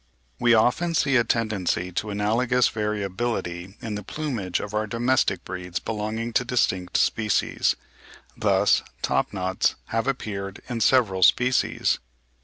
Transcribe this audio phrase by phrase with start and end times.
[0.39, 5.77] We often see a tendency to analogous variability in the plumage of our domestic breeds
[5.79, 7.75] belonging to distinct species.
[8.35, 11.99] Thus top knots have appeared in several species.